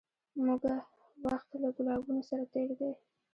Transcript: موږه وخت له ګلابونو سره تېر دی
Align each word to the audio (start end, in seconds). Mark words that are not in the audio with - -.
موږه 0.43 0.75
وخت 1.25 1.49
له 1.61 1.69
ګلابونو 1.77 2.21
سره 2.29 2.43
تېر 2.53 2.69
دی 2.79 2.91